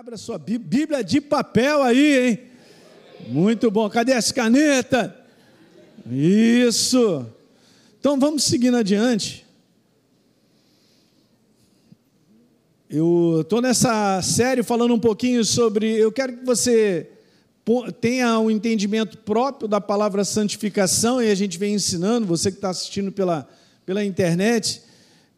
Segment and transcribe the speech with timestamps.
[0.00, 2.40] abra sua Bíblia, de papel aí, hein?
[3.28, 3.86] Muito bom.
[3.90, 5.14] Cadê essa caneta?
[6.10, 7.26] Isso.
[7.98, 9.44] Então vamos seguindo adiante.
[12.88, 15.92] Eu estou nessa série falando um pouquinho sobre.
[15.98, 17.10] Eu quero que você
[18.00, 22.70] tenha um entendimento próprio da palavra santificação, e a gente vem ensinando, você que está
[22.70, 23.46] assistindo pela,
[23.84, 24.80] pela internet,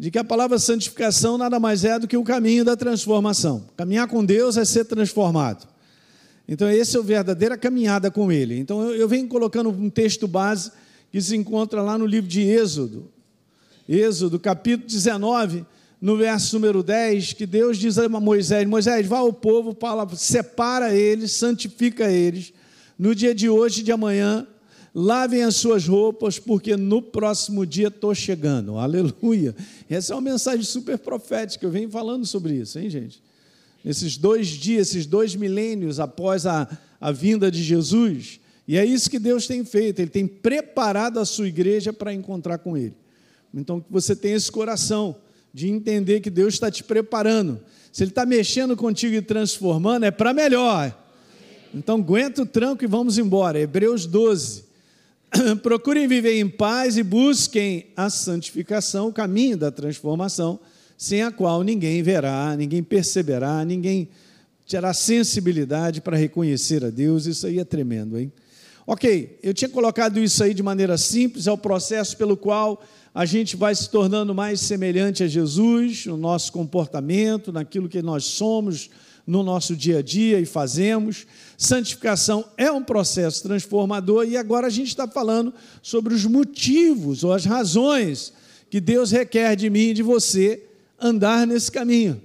[0.03, 3.67] de que a palavra santificação nada mais é do que o caminho da transformação.
[3.77, 5.65] Caminhar com Deus é ser transformado.
[6.49, 8.59] Então, esse é a verdadeira caminhada com Ele.
[8.59, 10.73] Então, eu, eu venho colocando um texto base
[11.13, 13.09] que se encontra lá no livro de Êxodo,
[13.89, 15.65] Êxodo, capítulo 19,
[16.01, 20.93] no verso número 10, que Deus diz a Moisés: Moisés, vá ao povo, fala, separa
[20.93, 22.53] eles, santifica eles.
[22.99, 24.49] No dia de hoje e de amanhã,
[24.95, 28.79] lavem as suas roupas, porque no próximo dia estou chegando.
[28.79, 29.55] Aleluia.
[29.89, 33.23] Essa é uma mensagem super profética, eu venho falando sobre isso, hein, gente?
[33.85, 36.69] Nesses dois dias, esses dois milênios após a,
[37.01, 41.25] a vinda de Jesus, e é isso que Deus tem feito, Ele tem preparado a
[41.25, 42.95] sua igreja para encontrar com Ele.
[43.53, 45.17] Então, você tenha esse coração
[45.53, 47.61] de entender que Deus está te preparando.
[47.93, 50.97] Se Ele está mexendo contigo e transformando, é para melhor.
[51.75, 53.59] Então aguenta o tranco e vamos embora.
[53.59, 54.65] Hebreus 12.
[55.63, 60.61] Procurem viver em paz e busquem a santificação, o caminho da transformação,
[60.97, 64.09] sem a qual ninguém verá, ninguém perceberá, ninguém
[64.69, 67.27] terá sensibilidade para reconhecer a Deus.
[67.27, 68.33] Isso aí é tremendo, hein?
[68.87, 72.83] Ok, eu tinha colocado isso aí de maneira simples, é o processo pelo qual
[73.15, 78.25] a gente vai se tornando mais semelhante a Jesus no nosso comportamento, naquilo que nós
[78.25, 78.91] somos
[79.27, 81.27] no nosso dia a dia e fazemos.
[81.57, 87.33] Santificação é um processo transformador e agora a gente está falando sobre os motivos ou
[87.33, 88.33] as razões
[88.69, 90.63] que Deus requer de mim e de você
[91.01, 92.21] andar nesse caminho.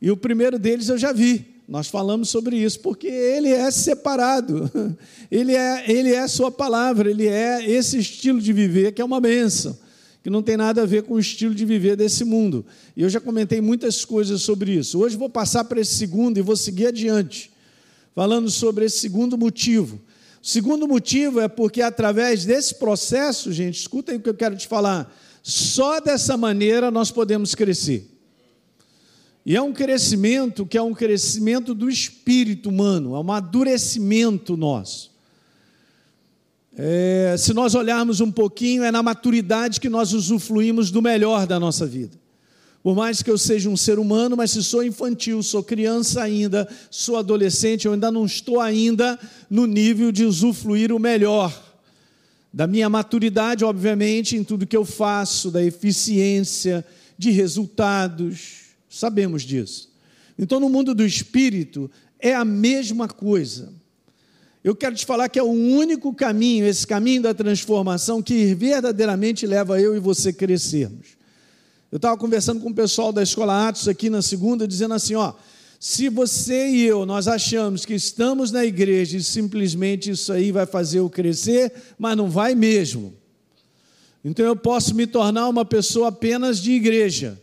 [0.00, 1.46] E o primeiro deles eu já vi.
[1.68, 4.70] Nós falamos sobre isso porque ele é separado.
[5.30, 9.20] Ele é, ele é sua palavra, ele é esse estilo de viver que é uma
[9.20, 9.78] benção
[10.22, 12.64] que não tem nada a ver com o estilo de viver desse mundo.
[12.96, 14.98] E eu já comentei muitas coisas sobre isso.
[14.98, 17.50] Hoje vou passar para esse segundo e vou seguir adiante,
[18.14, 20.00] falando sobre esse segundo motivo.
[20.42, 24.56] O segundo motivo é porque através desse processo, gente, escuta aí o que eu quero
[24.56, 25.14] te falar.
[25.42, 28.06] Só dessa maneira nós podemos crescer.
[29.44, 35.09] E é um crescimento que é um crescimento do espírito humano, é um amadurecimento nosso.
[36.76, 41.58] É, se nós olharmos um pouquinho, é na maturidade que nós usufruímos do melhor da
[41.58, 42.18] nossa vida.
[42.82, 46.66] Por mais que eu seja um ser humano, mas se sou infantil, sou criança ainda,
[46.90, 49.18] sou adolescente, eu ainda não estou ainda
[49.50, 51.70] no nível de usufruir o melhor
[52.52, 56.84] da minha maturidade, obviamente, em tudo que eu faço, da eficiência,
[57.16, 58.74] de resultados.
[58.88, 59.88] Sabemos disso.
[60.38, 63.72] Então, no mundo do espírito, é a mesma coisa.
[64.62, 69.46] Eu quero te falar que é o único caminho, esse caminho da transformação, que verdadeiramente
[69.46, 71.16] leva eu e você a crescermos.
[71.90, 75.32] Eu estava conversando com o pessoal da Escola Atos aqui na segunda, dizendo assim: ó,
[75.78, 80.66] se você e eu, nós achamos que estamos na igreja e simplesmente isso aí vai
[80.66, 83.14] fazer eu crescer, mas não vai mesmo.
[84.22, 87.40] Então eu posso me tornar uma pessoa apenas de igreja,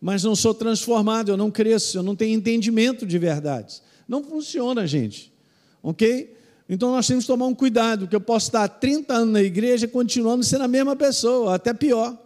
[0.00, 3.80] mas não sou transformado, eu não cresço, eu não tenho entendimento de verdades.
[4.08, 5.32] Não funciona, gente.
[5.80, 6.35] Ok?
[6.68, 9.86] Então nós temos que tomar um cuidado, porque eu posso estar 30 anos na igreja
[9.86, 12.16] continuando sendo a mesma pessoa, até pior.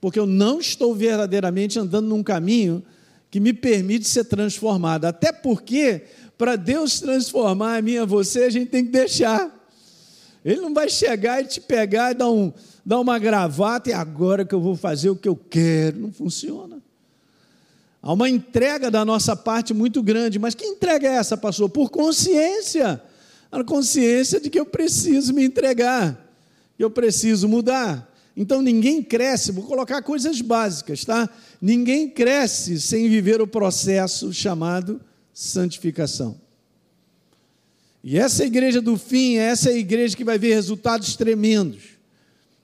[0.00, 2.82] Porque eu não estou verdadeiramente andando num caminho
[3.30, 5.06] que me permite ser transformado.
[5.06, 6.02] Até porque,
[6.38, 9.50] para Deus transformar a e a você, a gente tem que deixar.
[10.44, 12.52] Ele não vai chegar e te pegar e dar, um,
[12.86, 15.98] dar uma gravata e agora que eu vou fazer o que eu quero.
[15.98, 16.76] Não funciona.
[18.00, 20.38] Há uma entrega da nossa parte muito grande.
[20.38, 21.68] Mas que entrega é essa, pastor?
[21.70, 23.02] Por consciência
[23.60, 26.20] a consciência de que eu preciso me entregar,
[26.78, 28.12] eu preciso mudar.
[28.36, 31.30] Então ninguém cresce, vou colocar coisas básicas, tá?
[31.60, 35.00] Ninguém cresce sem viver o processo chamado
[35.32, 36.40] santificação.
[38.02, 41.94] E essa igreja do fim, essa é a igreja que vai ver resultados tremendos.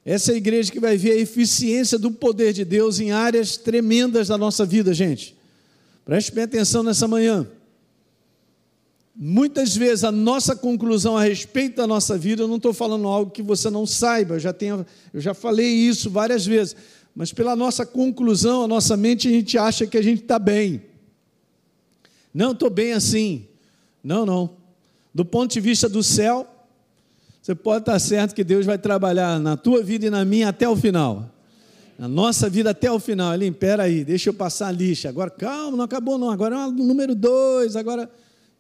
[0.05, 3.57] Essa é a igreja que vai ver a eficiência do poder de Deus em áreas
[3.57, 5.37] tremendas da nossa vida, gente.
[6.05, 7.47] Preste bem atenção nessa manhã.
[9.23, 13.31] Muitas vezes a nossa conclusão a respeito da nossa vida, eu não estou falando algo
[13.31, 16.75] que você não saiba, eu já, tenho, eu já falei isso várias vezes,
[17.15, 20.81] mas pela nossa conclusão, a nossa mente, a gente acha que a gente está bem.
[22.33, 23.47] Não, estou bem assim.
[24.03, 24.57] Não, não.
[25.15, 26.49] Do ponto de vista do céu,
[27.43, 30.67] você pode estar certo que Deus vai trabalhar na tua vida e na minha até
[30.67, 31.29] o final.
[31.99, 33.35] Na nossa vida até o final.
[33.35, 35.11] Ele, impera aí, deixa eu passar a lixa.
[35.11, 36.31] Agora, calma, não acabou não.
[36.31, 38.09] Agora é o número dois, agora...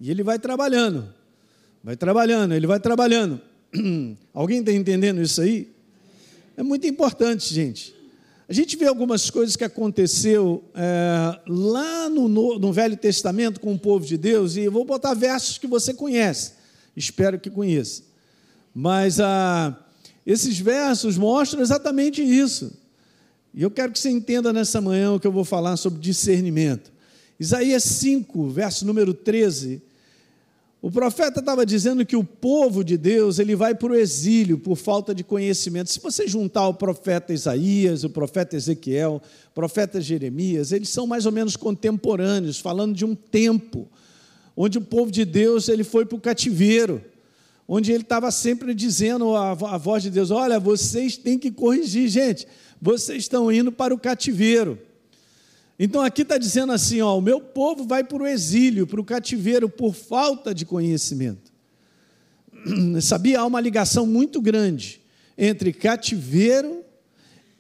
[0.00, 1.12] E ele vai trabalhando.
[1.84, 3.40] Vai trabalhando, ele vai trabalhando.
[4.32, 5.70] Alguém está entendendo isso aí?
[6.56, 7.94] É muito importante, gente.
[8.48, 13.78] A gente vê algumas coisas que aconteceu é, lá no, no, Velho Testamento com o
[13.78, 16.54] povo de Deus, e eu vou botar versos que você conhece,
[16.96, 18.02] espero que conheça.
[18.74, 19.78] Mas ah,
[20.26, 22.76] esses versos mostram exatamente isso.
[23.54, 26.90] E eu quero que você entenda nessa manhã o que eu vou falar sobre discernimento.
[27.38, 29.80] Isaías 5, verso número 13,
[30.82, 34.76] o profeta estava dizendo que o povo de Deus ele vai para o exílio por
[34.76, 35.90] falta de conhecimento.
[35.90, 41.26] Se você juntar o profeta Isaías, o profeta Ezequiel, o profeta Jeremias, eles são mais
[41.26, 43.86] ou menos contemporâneos, falando de um tempo
[44.56, 47.04] onde o povo de Deus ele foi para o cativeiro,
[47.68, 52.08] onde ele estava sempre dizendo a, a voz de Deus: Olha, vocês têm que corrigir,
[52.08, 52.48] gente,
[52.80, 54.78] vocês estão indo para o cativeiro.
[55.82, 59.04] Então aqui está dizendo assim: ó, o meu povo vai para o exílio, para o
[59.04, 61.50] cativeiro, por falta de conhecimento.
[63.00, 63.40] Sabia?
[63.40, 65.00] Há uma ligação muito grande
[65.38, 66.84] entre cativeiro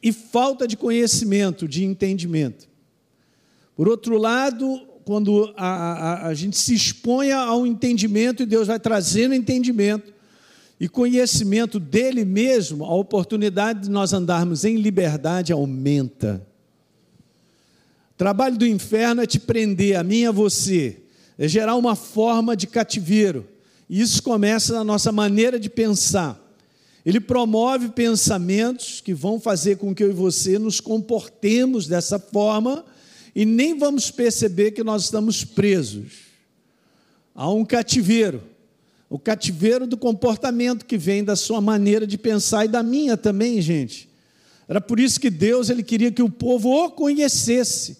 [0.02, 2.68] e falta de conhecimento, de entendimento.
[3.74, 8.78] Por outro lado, quando a, a, a gente se expõe ao entendimento e Deus vai
[8.78, 10.12] trazendo entendimento
[10.78, 16.46] e conhecimento dele mesmo, a oportunidade de nós andarmos em liberdade aumenta
[18.20, 20.98] trabalho do inferno é te prender, a mim e a você,
[21.38, 23.48] é gerar uma forma de cativeiro.
[23.88, 26.38] E isso começa na nossa maneira de pensar.
[27.02, 32.84] Ele promove pensamentos que vão fazer com que eu e você nos comportemos dessa forma
[33.34, 36.12] e nem vamos perceber que nós estamos presos.
[37.34, 38.42] Há um cativeiro.
[39.08, 43.62] O cativeiro do comportamento que vem da sua maneira de pensar e da minha também,
[43.62, 44.10] gente.
[44.68, 47.99] Era por isso que Deus ele queria que o povo o conhecesse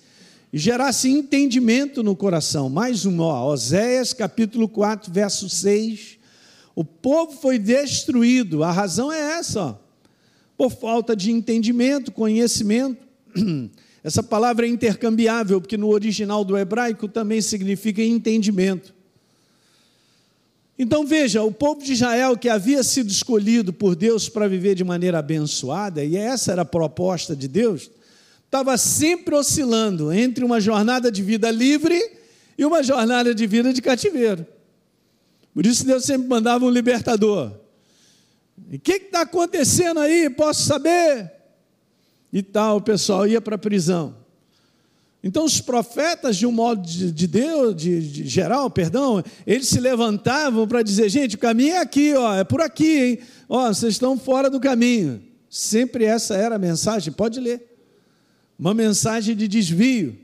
[0.53, 2.69] e gerasse entendimento no coração.
[2.69, 6.19] Mais um, ó, Oséias capítulo 4, verso 6.
[6.75, 9.75] O povo foi destruído, a razão é essa, ó,
[10.57, 13.07] por falta de entendimento, conhecimento.
[14.03, 18.95] Essa palavra é intercambiável, porque no original do hebraico também significa entendimento.
[20.79, 24.83] Então veja, o povo de Israel que havia sido escolhido por Deus para viver de
[24.83, 27.91] maneira abençoada, e essa era a proposta de Deus,
[28.51, 32.19] estava sempre oscilando entre uma jornada de vida livre
[32.59, 34.45] e uma jornada de vida de cativeiro.
[35.55, 37.53] Por isso Deus sempre mandava um libertador.
[38.69, 40.29] E o que está acontecendo aí?
[40.29, 41.31] Posso saber?
[42.33, 44.17] E tal, o pessoal ia para a prisão.
[45.23, 49.79] Então os profetas, de um modo de, de Deus, de, de, geral, perdão, eles se
[49.79, 53.19] levantavam para dizer, gente, o caminho é aqui, ó, é por aqui, hein?
[53.49, 55.23] Ó, vocês estão fora do caminho.
[55.49, 57.70] Sempre essa era a mensagem, pode ler
[58.61, 60.19] uma mensagem de desvio.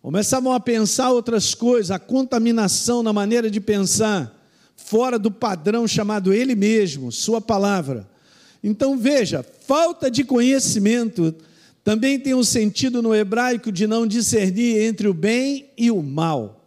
[0.00, 4.34] Começavam a pensar outras coisas, a contaminação na maneira de pensar,
[4.74, 8.08] fora do padrão chamado Ele mesmo, Sua palavra.
[8.64, 11.34] Então veja, falta de conhecimento
[11.84, 16.64] também tem um sentido no hebraico de não discernir entre o bem e o mal.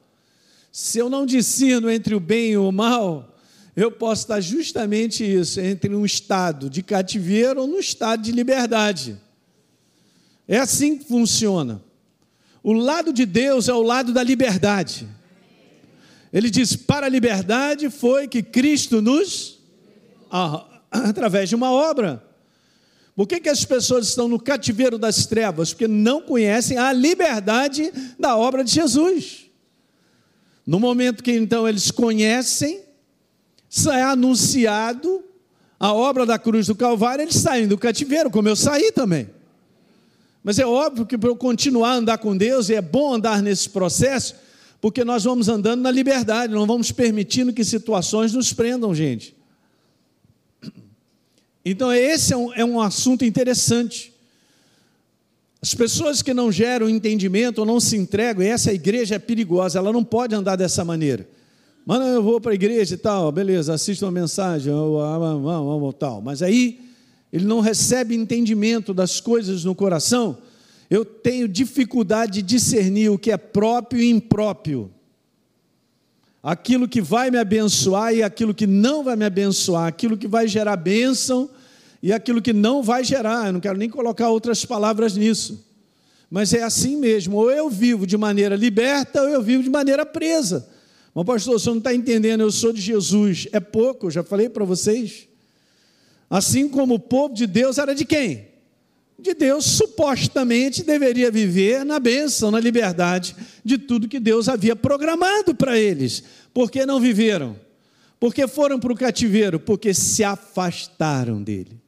[0.71, 3.35] Se eu não discerno entre o bem e o mal,
[3.75, 9.17] eu posso estar justamente isso, entre um estado de cativeiro ou no estado de liberdade.
[10.49, 11.79] É assim que funciona.
[12.63, 15.07] O lado de Deus é o lado da liberdade.
[16.33, 19.59] Ele diz: para a liberdade foi que Cristo nos.
[20.89, 22.25] Através de uma obra.
[23.15, 25.71] Por que, que as pessoas estão no cativeiro das trevas?
[25.71, 29.45] Porque não conhecem a liberdade da obra de Jesus.
[30.65, 32.81] No momento que então eles conhecem,
[33.93, 35.23] é anunciado
[35.79, 39.29] a obra da cruz do Calvário, eles saem do cativeiro, como eu saí também.
[40.49, 43.39] Mas é óbvio que para eu continuar a andar com Deus, e é bom andar
[43.39, 44.33] nesse processo,
[44.81, 49.35] porque nós vamos andando na liberdade, não vamos permitindo que situações nos prendam, gente.
[51.63, 54.11] Então, esse é um, é um assunto interessante.
[55.61, 59.93] As pessoas que não geram entendimento ou não se entregam, essa igreja é perigosa, ela
[59.93, 61.29] não pode andar dessa maneira.
[61.85, 64.73] Mano, eu vou para a igreja e tal, beleza, assisto uma mensagem,
[65.99, 66.23] tal.
[66.23, 66.88] Mas aí
[67.31, 70.37] ele não recebe entendimento das coisas no coração,
[70.89, 74.91] eu tenho dificuldade de discernir o que é próprio e impróprio.
[76.41, 80.47] Aquilo que vai me abençoar e aquilo que não vai me abençoar, aquilo que vai
[80.47, 81.49] gerar bênção
[82.01, 83.47] e aquilo que não vai gerar.
[83.47, 85.63] Eu não quero nem colocar outras palavras nisso.
[86.31, 90.05] Mas é assim mesmo, ou eu vivo de maneira liberta ou eu vivo de maneira
[90.05, 90.67] presa.
[91.13, 93.47] Mas, pastor, você não está entendendo, eu sou de Jesus.
[93.51, 95.28] É pouco, eu já falei para vocês.
[96.29, 98.49] Assim como o povo de Deus era de quem?
[99.21, 105.53] de Deus supostamente deveria viver na bênção, na liberdade de tudo que Deus havia programado
[105.53, 106.23] para eles.
[106.53, 107.55] Por que não viveram?
[108.19, 109.59] Porque foram para o cativeiro?
[109.59, 111.79] Porque se afastaram dele.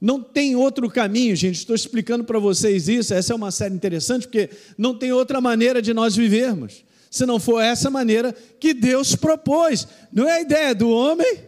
[0.00, 1.56] Não tem outro caminho, gente.
[1.56, 3.12] Estou explicando para vocês isso.
[3.12, 7.40] Essa é uma série interessante, porque não tem outra maneira de nós vivermos, se não
[7.40, 9.88] for essa maneira que Deus propôs.
[10.12, 11.47] Não é a ideia do homem.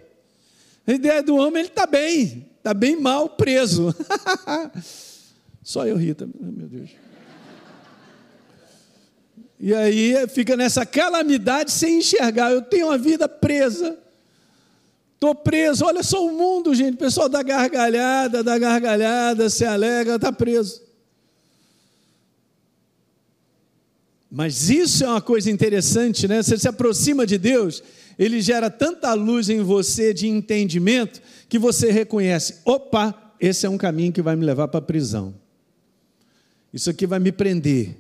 [0.91, 3.95] A ideia do homem, ele está bem, Está bem mal preso.
[5.63, 6.29] Só eu, Rita.
[6.39, 6.91] Meu Deus.
[9.59, 12.51] E aí fica nessa calamidade sem enxergar.
[12.51, 13.99] Eu tenho uma vida presa.
[15.15, 15.85] Estou preso.
[15.85, 16.95] Olha só o mundo, gente.
[16.95, 20.83] O pessoal dá gargalhada, dá gargalhada, se alegra, está preso.
[24.31, 26.43] Mas isso é uma coisa interessante, né?
[26.43, 27.83] Você se aproxima de Deus,
[28.21, 33.79] ele gera tanta luz em você de entendimento que você reconhece: opa, esse é um
[33.79, 35.35] caminho que vai me levar para a prisão.
[36.71, 37.97] Isso aqui vai me prender.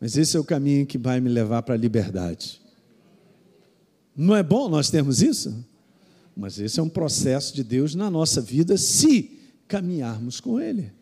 [0.00, 2.62] Mas esse é o caminho que vai me levar para a liberdade.
[4.16, 5.66] Não é bom nós termos isso?
[6.36, 9.36] Mas esse é um processo de Deus na nossa vida se
[9.66, 10.92] caminharmos com Ele.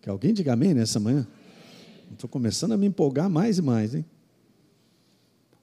[0.00, 1.26] Que alguém diga amém nessa manhã?
[2.10, 4.04] Estou começando a me empolgar mais e mais, hein?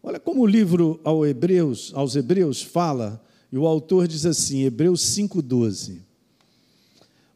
[0.01, 5.01] Olha como o livro ao Hebreus, aos Hebreus fala e o autor diz assim, Hebreus
[5.01, 6.00] 5,12: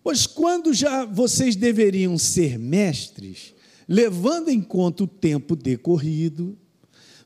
[0.04, 3.54] Pois quando já vocês deveriam ser mestres,
[3.88, 6.58] levando em conta o tempo decorrido,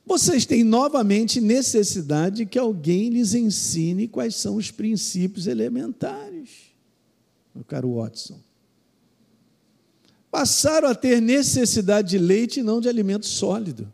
[0.06, 6.50] vocês têm novamente necessidade que alguém lhes ensine quais são os princípios elementares.
[7.53, 8.39] Meu caro Watson.
[10.32, 13.91] Passaram a ter necessidade de leite e não de alimento sólido.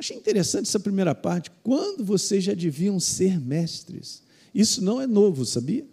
[0.00, 1.50] Achei interessante essa primeira parte.
[1.62, 4.22] Quando vocês já deviam ser mestres?
[4.54, 5.84] Isso não é novo, sabia?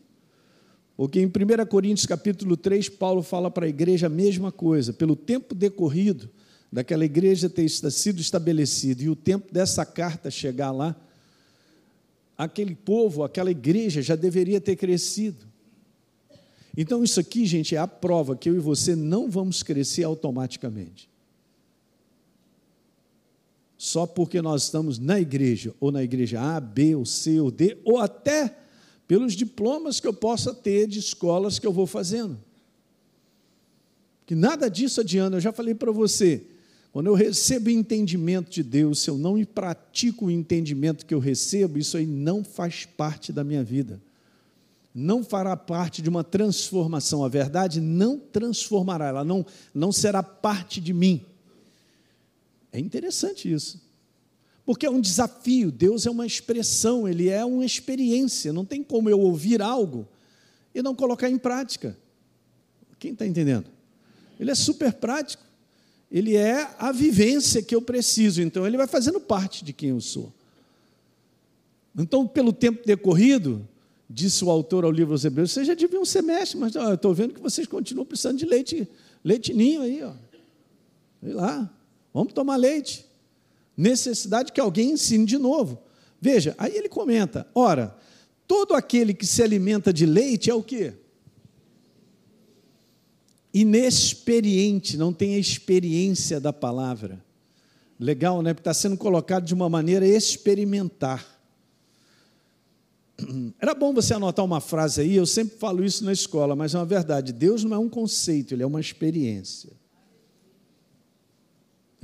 [0.95, 4.93] Porque em 1 Coríntios capítulo 3, Paulo fala para a igreja a mesma coisa.
[4.93, 6.29] Pelo tempo decorrido
[6.71, 10.95] daquela igreja ter sido estabelecido e o tempo dessa carta chegar lá,
[12.37, 15.45] aquele povo, aquela igreja já deveria ter crescido.
[16.77, 21.09] Então, isso aqui, gente, é a prova que eu e você não vamos crescer automaticamente
[23.77, 27.77] só porque nós estamos na igreja, ou na igreja A, B, ou C, ou D,
[27.83, 28.57] ou até
[29.07, 32.37] pelos diplomas que eu possa ter de escolas que eu vou fazendo.
[34.25, 36.43] Que nada disso adianta, eu já falei para você,
[36.91, 41.77] quando eu recebo entendimento de Deus, se eu não pratico o entendimento que eu recebo,
[41.77, 44.01] isso aí não faz parte da minha vida.
[44.93, 47.23] Não fará parte de uma transformação.
[47.23, 51.23] A verdade não transformará, ela não, não será parte de mim.
[52.77, 53.81] É interessante isso.
[54.63, 59.09] Porque é um desafio, Deus é uma expressão, Ele é uma experiência, não tem como
[59.09, 60.07] eu ouvir algo
[60.75, 61.97] e não colocar em prática.
[62.99, 63.65] Quem está entendendo?
[64.39, 65.43] Ele é super prático,
[66.11, 69.99] ele é a vivência que eu preciso, então ele vai fazendo parte de quem eu
[69.99, 70.31] sou.
[71.97, 73.67] Então, pelo tempo decorrido,
[74.07, 76.93] disse o autor ao livro aos Hebreus, vocês já deviam ser mestres, mas ó, eu
[76.93, 78.87] estou vendo que vocês continuam precisando de leite,
[79.23, 80.13] leite ninho aí, ó.
[81.23, 81.73] Sei lá,
[82.17, 83.05] Vamos tomar leite.
[83.77, 85.83] Necessidade que alguém ensine de novo.
[86.19, 87.95] Veja, aí ele comenta: ora,
[88.47, 90.95] todo aquele que se alimenta de leite é o quê?
[93.53, 97.23] Inexperiente, não tem a experiência da palavra.
[97.99, 98.51] Legal, né?
[98.51, 101.23] Porque está sendo colocado de uma maneira experimentar.
[103.61, 106.79] Era bom você anotar uma frase aí, eu sempre falo isso na escola, mas é
[106.79, 107.31] uma verdade.
[107.31, 109.76] Deus não é um conceito, ele é uma experiência.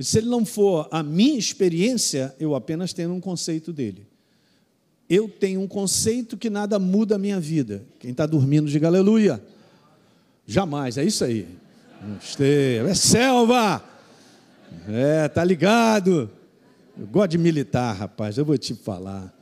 [0.00, 4.06] Se ele não for a minha experiência, eu apenas tenho um conceito dele.
[5.08, 7.84] Eu tenho um conceito que nada muda a minha vida.
[8.00, 9.42] Quem está dormindo, diga aleluia.
[10.46, 11.46] Jamais, é isso aí.
[12.88, 13.84] É selva.
[14.88, 16.30] É, tá ligado.
[16.98, 19.32] Eu gosto de militar, rapaz, eu vou te falar.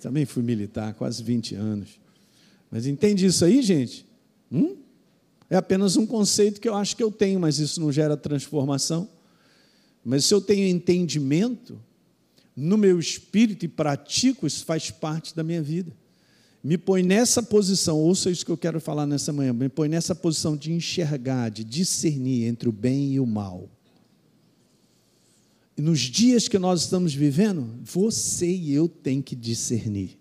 [0.00, 2.00] Também fui militar, quase 20 anos.
[2.70, 4.06] Mas entende isso aí, gente?
[4.50, 4.76] Hum?
[5.48, 9.08] É apenas um conceito que eu acho que eu tenho, mas isso não gera transformação.
[10.08, 11.82] Mas se eu tenho entendimento
[12.54, 15.92] no meu espírito e pratico, isso faz parte da minha vida.
[16.62, 20.14] Me põe nessa posição, ouça isso que eu quero falar nessa manhã, me põe nessa
[20.14, 23.68] posição de enxergar, de discernir entre o bem e o mal.
[25.76, 30.16] E nos dias que nós estamos vivendo, você e eu tem que discernir.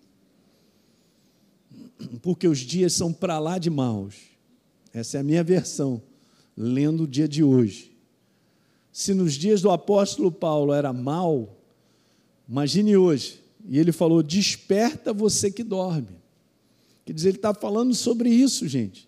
[2.23, 4.15] Porque os dias são para lá de maus.
[4.91, 6.01] Essa é a minha versão,
[6.57, 7.94] lendo o dia de hoje.
[8.95, 11.53] Se nos dias do apóstolo Paulo era mal,
[12.47, 13.41] imagine hoje.
[13.67, 16.15] E ele falou: Desperta você que dorme.
[17.03, 19.05] Quer dizer, ele está falando sobre isso, gente.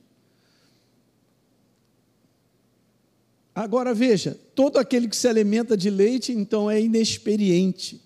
[3.55, 8.01] Agora veja: todo aquele que se alimenta de leite, então é inexperiente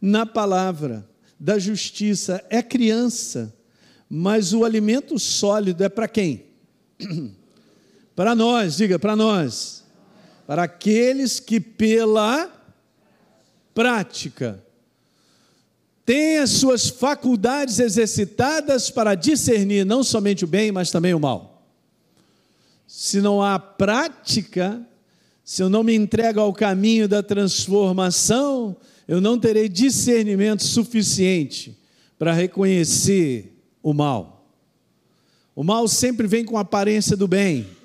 [0.00, 1.04] na palavra
[1.40, 3.52] da justiça, é criança,
[4.08, 6.44] mas o alimento sólido é para quem?
[8.14, 9.79] para nós, diga, para nós.
[10.50, 12.50] Para aqueles que pela
[13.72, 14.60] prática
[16.04, 21.64] têm as suas faculdades exercitadas para discernir não somente o bem, mas também o mal.
[22.84, 24.84] Se não há prática,
[25.44, 28.76] se eu não me entrego ao caminho da transformação,
[29.06, 31.78] eu não terei discernimento suficiente
[32.18, 34.52] para reconhecer o mal.
[35.54, 37.78] O mal sempre vem com aparência do bem.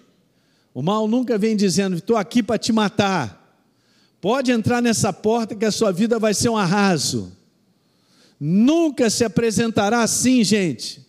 [0.75, 3.41] O mal nunca vem dizendo: estou aqui para te matar.
[4.19, 7.31] Pode entrar nessa porta que a sua vida vai ser um arraso.
[8.37, 11.07] Nunca se apresentará assim, gente.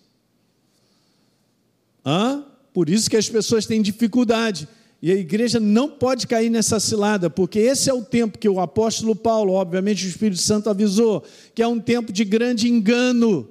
[2.05, 2.45] Hã?
[2.73, 4.69] Por isso que as pessoas têm dificuldade.
[5.03, 8.61] E a igreja não pode cair nessa cilada, porque esse é o tempo que o
[8.61, 13.49] apóstolo Paulo, obviamente o Espírito Santo avisou, que é um tempo de grande engano.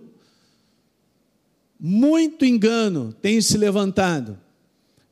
[1.80, 4.40] Muito engano tem se levantado,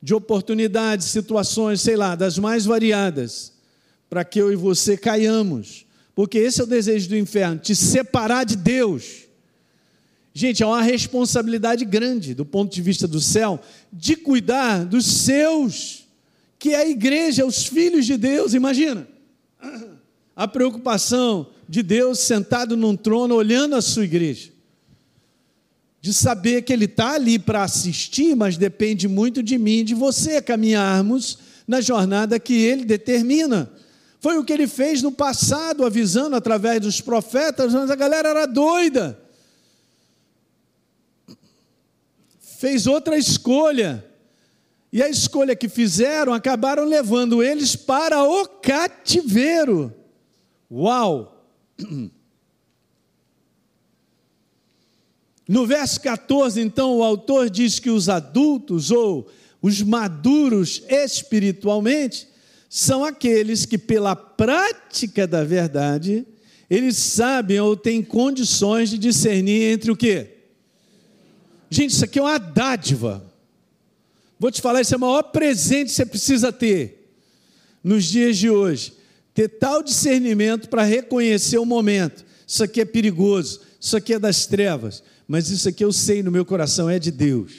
[0.04, 3.54] de oportunidades, situações, sei lá, das mais variadas,
[4.10, 8.44] para que eu e você caiamos, porque esse é o desejo do inferno, te separar
[8.44, 9.22] de Deus.
[10.34, 13.58] Gente, é uma responsabilidade grande do ponto de vista do céu
[13.90, 16.04] de cuidar dos seus
[16.58, 19.08] que é a igreja, os filhos de Deus, imagina.
[20.36, 24.52] A preocupação de Deus sentado num trono olhando a sua igreja.
[26.04, 29.94] De saber que Ele está ali para assistir, mas depende muito de mim e de
[29.94, 33.72] você caminharmos na jornada que Ele determina.
[34.20, 38.44] Foi o que Ele fez no passado, avisando através dos profetas, mas a galera era
[38.44, 39.18] doida.
[42.38, 44.04] Fez outra escolha
[44.92, 49.90] e a escolha que fizeram acabaram levando eles para o cativeiro.
[50.70, 51.48] Uau!
[55.46, 59.30] No verso 14, então, o autor diz que os adultos ou
[59.60, 62.28] os maduros espiritualmente
[62.68, 66.26] são aqueles que, pela prática da verdade,
[66.68, 70.28] eles sabem ou têm condições de discernir entre o quê?
[71.70, 73.24] Gente, isso aqui é uma dádiva.
[74.38, 77.10] Vou te falar, esse é o maior presente que você precisa ter
[77.82, 78.94] nos dias de hoje.
[79.32, 82.24] Ter tal discernimento para reconhecer o momento.
[82.46, 86.30] Isso aqui é perigoso, isso aqui é das trevas, mas isso aqui eu sei no
[86.30, 87.52] meu coração é de Deus.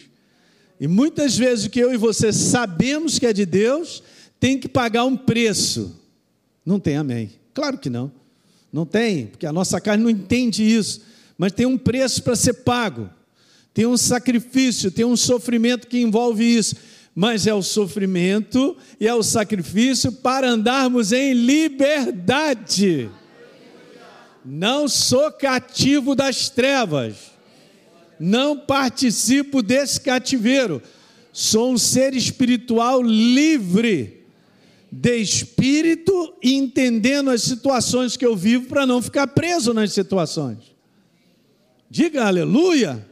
[0.79, 4.03] E muitas vezes o que eu e você sabemos que é de Deus,
[4.39, 5.99] tem que pagar um preço.
[6.65, 7.31] Não tem, amém.
[7.53, 8.11] Claro que não.
[8.71, 11.01] Não tem, porque a nossa carne não entende isso,
[11.37, 13.09] mas tem um preço para ser pago
[13.75, 16.77] tem um sacrifício, tem um sofrimento que envolve isso,
[17.13, 23.09] mas é o sofrimento e é o sacrifício para andarmos em liberdade.
[24.45, 27.33] Não sou cativo das trevas,
[28.19, 30.81] não participo desse cativeiro,
[31.31, 34.23] sou um ser espiritual livre
[34.91, 40.59] de espírito e entendendo as situações que eu vivo para não ficar preso nas situações.
[41.89, 43.05] Diga aleluia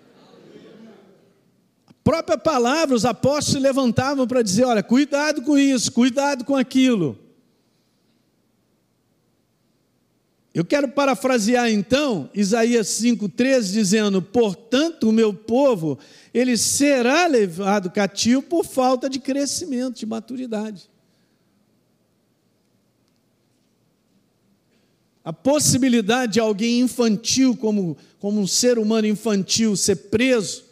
[2.03, 7.17] própria palavra, os apóstolos se levantavam para dizer: olha, cuidado com isso, cuidado com aquilo.
[10.53, 15.97] Eu quero parafrasear então Isaías 5,13, dizendo: Portanto, o meu povo,
[16.31, 20.87] ele será levado cativo por falta de crescimento, de maturidade.
[25.25, 30.65] A possibilidade de alguém infantil, como, como um ser humano infantil, ser preso,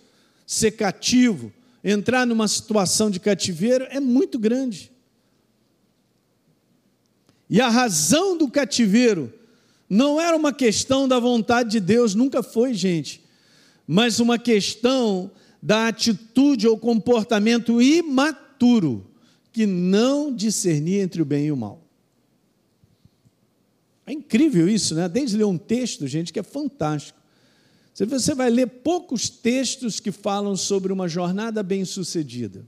[0.45, 1.51] ser cativo,
[1.83, 4.91] entrar numa situação de cativeiro é muito grande.
[7.49, 9.40] E a razão do cativeiro
[9.93, 13.21] não era uma questão da vontade de Deus, nunca foi, gente,
[13.85, 15.29] mas uma questão
[15.61, 19.05] da atitude ou comportamento imaturo
[19.51, 21.85] que não discernia entre o bem e o mal.
[24.07, 25.09] É incrível isso, né?
[25.09, 27.19] Desde ler um texto, gente, que é fantástico.
[27.93, 32.65] Você vai ler poucos textos que falam sobre uma jornada bem-sucedida.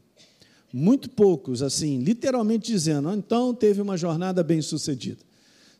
[0.74, 5.20] Muito poucos, assim, literalmente dizendo, ah, então teve uma jornada bem-sucedida.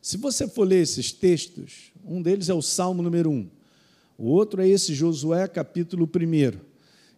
[0.04, 3.48] Se você for ler esses textos, um deles é o Salmo número 1,
[4.18, 6.60] o outro é esse Josué, capítulo 1.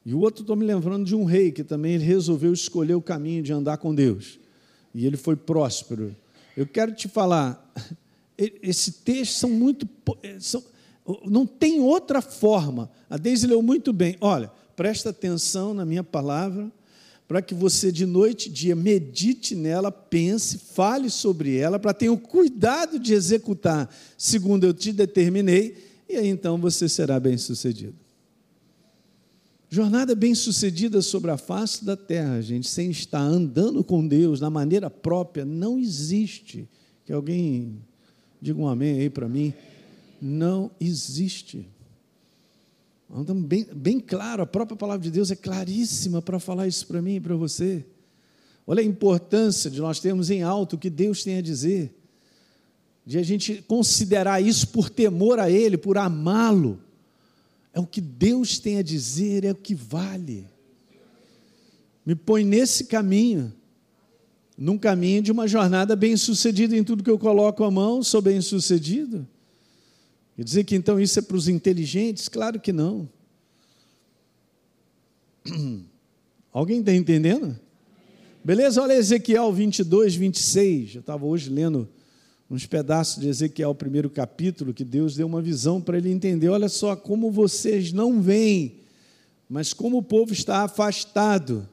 [0.05, 3.43] E o outro, estou me lembrando de um rei que também resolveu escolher o caminho
[3.43, 4.39] de andar com Deus.
[4.95, 6.15] E ele foi próspero.
[6.57, 7.75] Eu quero te falar,
[8.39, 9.89] esse texto são muito.
[10.39, 10.63] São,
[11.25, 12.89] Não tem outra forma.
[13.11, 14.17] A Deise leu muito bem.
[14.21, 16.71] Olha, presta atenção na minha palavra,
[17.27, 22.09] para que você de noite e dia medite nela, pense, fale sobre ela, para ter
[22.09, 25.77] o cuidado de executar segundo eu te determinei,
[26.09, 27.95] e aí então você será bem sucedido.
[29.69, 34.49] Jornada bem sucedida sobre a face da terra, gente, sem estar andando com Deus na
[34.49, 36.69] maneira própria, não existe.
[37.05, 37.83] Que alguém
[38.41, 39.53] diga um amém aí para mim.
[40.23, 41.69] Não existe.
[43.11, 47.01] Então, bem, bem claro, a própria palavra de Deus é claríssima para falar isso para
[47.01, 47.85] mim e para você.
[48.67, 51.95] Olha a importância de nós termos em alto o que Deus tem a dizer,
[53.05, 56.81] de a gente considerar isso por temor a Ele, por amá-lo.
[57.73, 60.49] É o que Deus tem a dizer, é o que vale.
[62.05, 63.53] Me põe nesse caminho,
[64.59, 69.29] num caminho de uma jornada bem-sucedida em tudo que eu coloco a mão, sou bem-sucedido.
[70.37, 72.29] E dizer que então isso é para os inteligentes?
[72.29, 73.09] Claro que não.
[76.53, 77.59] Alguém está entendendo?
[78.45, 78.81] Beleza?
[78.83, 80.95] Olha Ezequiel 22, 26.
[80.97, 81.89] Eu estava hoje lendo
[82.49, 86.49] uns pedaços de Ezequiel, primeiro capítulo, que Deus deu uma visão para ele entender.
[86.49, 88.81] Olha só como vocês não veem,
[89.49, 91.69] mas como o povo está afastado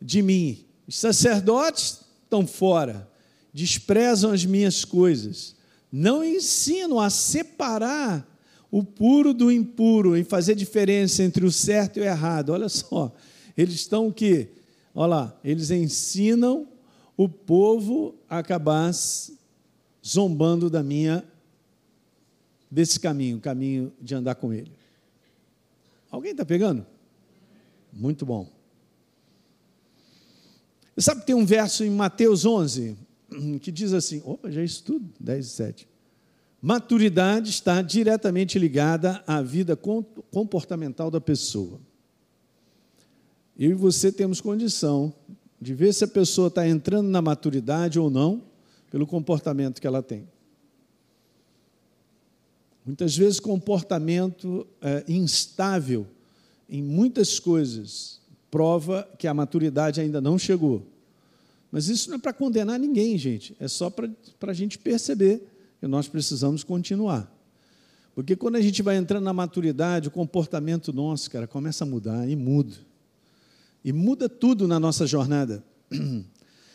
[0.00, 0.64] de mim.
[0.86, 3.08] Os sacerdotes estão fora,
[3.52, 5.56] desprezam as minhas coisas,
[5.92, 8.26] não ensinam a separar
[8.70, 12.50] o puro do impuro, em fazer diferença entre o certo e o errado.
[12.50, 13.14] Olha só,
[13.54, 14.48] eles estão o quê?
[14.94, 16.66] Olha lá, eles ensinam
[17.14, 18.90] o povo a acabar
[20.04, 21.22] zombando da minha
[22.70, 24.72] desse caminho, caminho de andar com ele.
[26.10, 26.86] Alguém está pegando?
[27.92, 28.48] Muito bom.
[30.96, 32.96] Sabe que tem um verso em Mateus 11
[33.60, 35.88] que diz assim: opa, já é isso tudo, 10 e 7.
[36.60, 39.76] Maturidade está diretamente ligada à vida
[40.30, 41.80] comportamental da pessoa.
[43.58, 45.12] Eu e você temos condição
[45.60, 48.42] de ver se a pessoa está entrando na maturidade ou não,
[48.90, 50.28] pelo comportamento que ela tem.
[52.84, 56.06] Muitas vezes, comportamento é, instável
[56.68, 60.86] em muitas coisas prova que a maturidade ainda não chegou.
[61.72, 64.10] Mas isso não é para condenar ninguém, gente, é só para
[64.42, 65.42] a gente perceber
[65.80, 67.34] que nós precisamos continuar.
[68.14, 72.28] Porque quando a gente vai entrando na maturidade, o comportamento nosso, cara, começa a mudar
[72.28, 72.76] e muda.
[73.82, 75.64] E muda tudo na nossa jornada.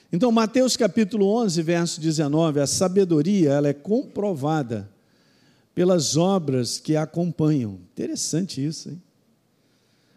[0.10, 4.90] Então, Mateus capítulo 11, verso 19, a sabedoria ela é comprovada
[5.76, 7.78] pelas obras que a acompanham.
[7.92, 9.02] Interessante isso, hein?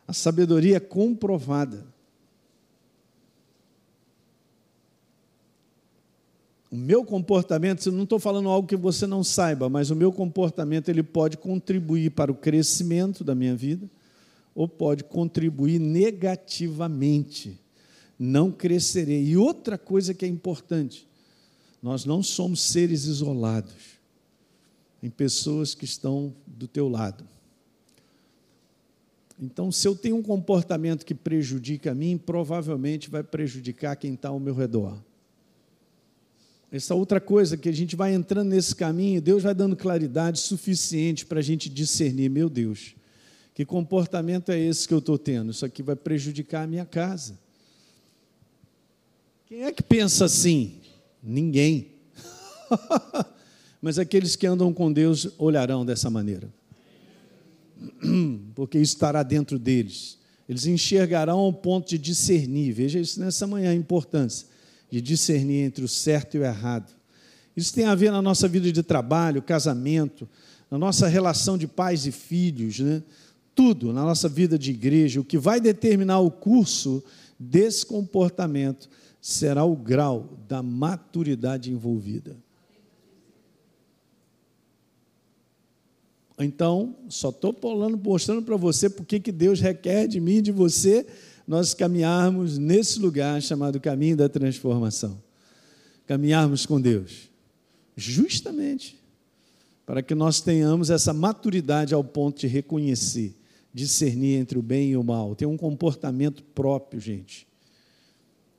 [0.07, 1.85] A sabedoria é comprovada.
[6.71, 10.13] O meu comportamento, eu não estou falando algo que você não saiba, mas o meu
[10.13, 13.91] comportamento ele pode contribuir para o crescimento da minha vida
[14.55, 17.59] ou pode contribuir negativamente
[18.21, 19.25] não crescerei.
[19.25, 21.09] E outra coisa que é importante,
[21.83, 23.99] nós não somos seres isolados.
[25.01, 27.25] Tem pessoas que estão do teu lado.
[29.41, 34.29] Então, se eu tenho um comportamento que prejudica a mim, provavelmente vai prejudicar quem está
[34.29, 34.99] ao meu redor.
[36.73, 41.27] Essa outra coisa que a gente vai entrando nesse caminho, Deus vai dando claridade suficiente
[41.27, 42.95] para a gente discernir, meu Deus,
[43.53, 45.51] que comportamento é esse que eu estou tendo?
[45.51, 47.37] Isso aqui vai prejudicar a minha casa.
[49.47, 50.77] Quem é que pensa assim?
[51.21, 51.89] Ninguém.
[53.83, 56.49] Mas aqueles que andam com Deus olharão dessa maneira.
[58.55, 60.19] Porque isso estará dentro deles.
[60.49, 62.73] Eles enxergarão ao ponto de discernir.
[62.73, 64.47] Veja isso nessa manhã, a importância
[64.91, 66.93] de discernir entre o certo e o errado.
[67.57, 70.29] Isso tem a ver na nossa vida de trabalho, casamento,
[70.71, 73.03] na nossa relação de pais e filhos, né?
[73.55, 75.21] tudo, na nossa vida de igreja.
[75.21, 77.03] O que vai determinar o curso
[77.39, 78.89] desse comportamento
[79.21, 82.37] será o grau da maturidade envolvida.
[86.39, 87.55] Então, só estou
[88.03, 91.07] mostrando para você porque que Deus requer de mim e de você
[91.51, 95.21] nós caminharmos nesse lugar chamado caminho da transformação.
[96.07, 97.29] Caminharmos com Deus.
[97.97, 98.97] Justamente
[99.85, 103.35] para que nós tenhamos essa maturidade ao ponto de reconhecer,
[103.75, 107.49] discernir entre o bem e o mal, ter um comportamento próprio, gente.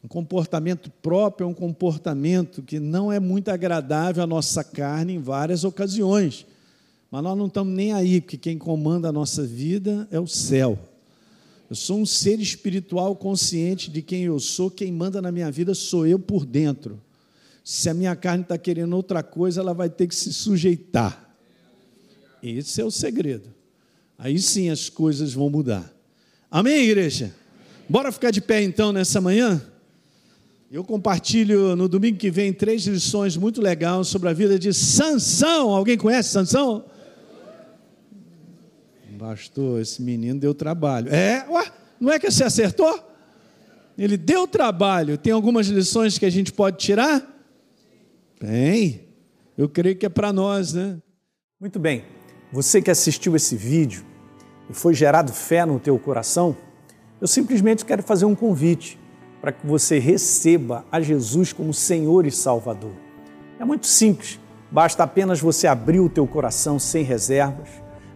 [0.04, 5.20] Um comportamento próprio é um comportamento que não é muito agradável à nossa carne em
[5.20, 6.46] várias ocasiões.
[7.10, 10.91] Mas nós não estamos nem aí, porque quem comanda a nossa vida é o céu.
[11.72, 15.74] Eu sou um ser espiritual consciente de quem eu sou, quem manda na minha vida
[15.74, 17.02] sou eu por dentro.
[17.64, 21.34] Se a minha carne está querendo outra coisa, ela vai ter que se sujeitar.
[22.44, 23.48] Esse é o segredo.
[24.18, 25.90] Aí sim as coisas vão mudar.
[26.52, 27.34] Amém, igreja?
[27.88, 29.66] Bora ficar de pé então nessa manhã?
[30.70, 35.70] Eu compartilho no domingo que vem três lições muito legais sobre a vida de Sansão.
[35.70, 36.84] Alguém conhece Sansão?
[39.22, 41.14] Pastor, esse menino deu trabalho.
[41.14, 41.46] É?
[41.48, 43.00] Ué, não é que você acertou?
[43.96, 45.16] Ele deu trabalho.
[45.16, 47.22] Tem algumas lições que a gente pode tirar?
[48.40, 49.02] Tem.
[49.56, 50.98] Eu creio que é para nós, né?
[51.60, 52.04] Muito bem.
[52.52, 54.04] Você que assistiu esse vídeo
[54.68, 56.58] e foi gerado fé no teu coração,
[57.22, 58.98] eu simplesmente quero fazer um convite
[59.40, 62.96] para que você receba a Jesus como Senhor e Salvador.
[63.60, 64.40] É muito simples.
[64.72, 67.81] Basta apenas você abrir o teu coração sem reservas,